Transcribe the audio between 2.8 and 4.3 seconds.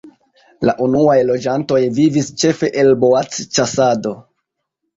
el boacĉasado.